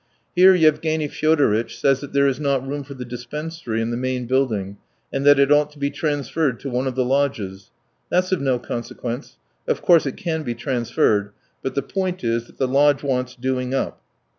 "Here 0.35 0.55
Yevgeny 0.55 1.07
Fyodoritch 1.09 1.79
says 1.79 1.99
that 2.01 2.11
there 2.11 2.25
is 2.27 2.39
not 2.39 2.67
room 2.67 2.83
for 2.83 2.95
the 2.95 3.05
dispensary 3.05 3.83
in 3.83 3.91
the 3.91 3.97
main 3.97 4.25
building, 4.25 4.77
and 5.13 5.23
that 5.27 5.37
it 5.37 5.51
ought 5.51 5.69
to 5.73 5.77
be 5.77 5.91
transferred 5.91 6.59
to 6.61 6.71
one 6.71 6.87
of 6.87 6.95
the 6.95 7.05
lodges. 7.05 7.69
That's 8.09 8.31
of 8.31 8.41
no 8.41 8.57
consequence 8.57 9.37
of 9.67 9.83
course 9.83 10.07
it 10.07 10.17
can 10.17 10.41
be 10.41 10.55
transferred, 10.55 11.33
but 11.61 11.75
the 11.75 11.83
point 11.83 12.23
is 12.23 12.47
that 12.47 12.57
the 12.57 12.67
lodge 12.67 13.03
wants 13.03 13.35
doing 13.35 13.75
up." 13.75 14.01